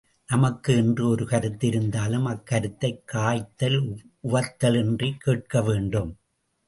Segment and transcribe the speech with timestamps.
[0.27, 4.01] நமக்கு என்று ஒரு கருத்து இருந்தாலும் அக்கருத்தைக் காய்தல்,
[4.23, 6.17] உவத்தலின்றிக் கேட்க வேண்டும்.